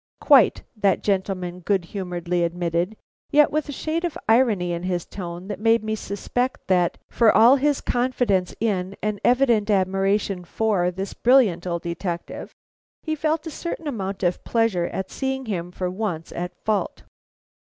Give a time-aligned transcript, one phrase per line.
[0.19, 2.97] "Quite," that gentleman good humoredly admitted,
[3.29, 7.31] yet with a shade of irony in his tone that made me suspect that, for
[7.31, 12.51] all his confidence in and evident admiration for this brilliant old detective,
[13.03, 17.03] he felt a certain amount of pleasure at seeing him for once at fault.